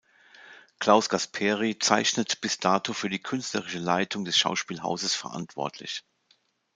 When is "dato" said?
2.57-2.91